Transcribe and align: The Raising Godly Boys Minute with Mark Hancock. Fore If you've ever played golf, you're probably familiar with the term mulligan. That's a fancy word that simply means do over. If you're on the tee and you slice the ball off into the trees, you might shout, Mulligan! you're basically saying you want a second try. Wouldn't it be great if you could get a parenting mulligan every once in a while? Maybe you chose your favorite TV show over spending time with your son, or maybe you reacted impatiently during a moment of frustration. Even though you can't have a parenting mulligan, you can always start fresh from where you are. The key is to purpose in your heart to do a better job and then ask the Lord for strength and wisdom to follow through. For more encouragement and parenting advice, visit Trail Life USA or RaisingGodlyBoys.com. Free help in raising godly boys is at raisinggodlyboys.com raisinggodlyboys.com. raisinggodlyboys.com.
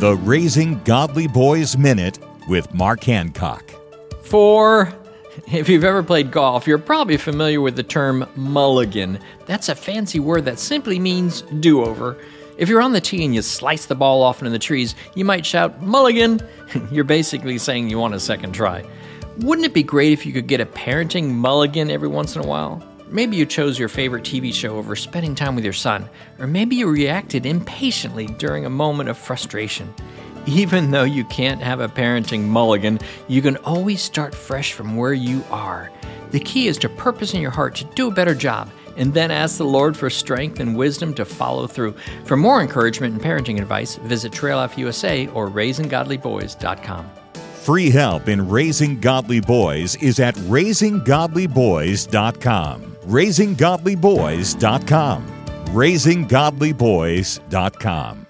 The 0.00 0.16
Raising 0.16 0.82
Godly 0.84 1.26
Boys 1.26 1.76
Minute 1.76 2.20
with 2.48 2.72
Mark 2.72 3.04
Hancock. 3.04 3.70
Fore 4.22 4.90
If 5.52 5.68
you've 5.68 5.84
ever 5.84 6.02
played 6.02 6.30
golf, 6.30 6.66
you're 6.66 6.78
probably 6.78 7.18
familiar 7.18 7.60
with 7.60 7.76
the 7.76 7.82
term 7.82 8.26
mulligan. 8.34 9.18
That's 9.44 9.68
a 9.68 9.74
fancy 9.74 10.18
word 10.18 10.46
that 10.46 10.58
simply 10.58 10.98
means 10.98 11.42
do 11.42 11.84
over. 11.84 12.16
If 12.56 12.66
you're 12.70 12.80
on 12.80 12.94
the 12.94 13.00
tee 13.02 13.26
and 13.26 13.34
you 13.34 13.42
slice 13.42 13.84
the 13.84 13.94
ball 13.94 14.22
off 14.22 14.38
into 14.38 14.50
the 14.50 14.58
trees, 14.58 14.94
you 15.14 15.26
might 15.26 15.44
shout, 15.44 15.82
Mulligan! 15.82 16.40
you're 16.90 17.04
basically 17.04 17.58
saying 17.58 17.90
you 17.90 17.98
want 17.98 18.14
a 18.14 18.20
second 18.20 18.52
try. 18.54 18.82
Wouldn't 19.40 19.66
it 19.66 19.74
be 19.74 19.82
great 19.82 20.14
if 20.14 20.24
you 20.24 20.32
could 20.32 20.46
get 20.46 20.62
a 20.62 20.66
parenting 20.66 21.28
mulligan 21.28 21.90
every 21.90 22.08
once 22.08 22.36
in 22.36 22.42
a 22.42 22.46
while? 22.46 22.82
Maybe 23.12 23.36
you 23.36 23.44
chose 23.44 23.76
your 23.76 23.88
favorite 23.88 24.22
TV 24.22 24.54
show 24.54 24.76
over 24.76 24.94
spending 24.94 25.34
time 25.34 25.56
with 25.56 25.64
your 25.64 25.72
son, 25.72 26.08
or 26.38 26.46
maybe 26.46 26.76
you 26.76 26.88
reacted 26.88 27.44
impatiently 27.44 28.26
during 28.26 28.66
a 28.66 28.70
moment 28.70 29.08
of 29.08 29.18
frustration. 29.18 29.92
Even 30.46 30.92
though 30.92 31.02
you 31.02 31.24
can't 31.24 31.60
have 31.60 31.80
a 31.80 31.88
parenting 31.88 32.42
mulligan, 32.42 33.00
you 33.26 33.42
can 33.42 33.56
always 33.58 34.00
start 34.00 34.32
fresh 34.32 34.74
from 34.74 34.96
where 34.96 35.12
you 35.12 35.42
are. 35.50 35.90
The 36.30 36.38
key 36.38 36.68
is 36.68 36.78
to 36.78 36.88
purpose 36.88 37.34
in 37.34 37.40
your 37.40 37.50
heart 37.50 37.74
to 37.76 37.84
do 37.96 38.06
a 38.06 38.14
better 38.14 38.34
job 38.34 38.70
and 38.96 39.12
then 39.12 39.32
ask 39.32 39.58
the 39.58 39.64
Lord 39.64 39.96
for 39.96 40.08
strength 40.08 40.60
and 40.60 40.76
wisdom 40.76 41.12
to 41.14 41.24
follow 41.24 41.66
through. 41.66 41.96
For 42.24 42.36
more 42.36 42.60
encouragement 42.60 43.14
and 43.14 43.22
parenting 43.22 43.60
advice, 43.60 43.96
visit 43.96 44.32
Trail 44.32 44.58
Life 44.58 44.78
USA 44.78 45.26
or 45.28 45.48
RaisingGodlyBoys.com. 45.48 47.10
Free 47.34 47.90
help 47.90 48.28
in 48.28 48.48
raising 48.48 49.00
godly 49.00 49.40
boys 49.40 49.96
is 49.96 50.20
at 50.20 50.36
raisinggodlyboys.com 50.36 52.89
raisinggodlyboys.com. 53.06 55.22
raisinggodlyboys.com. 55.74 58.29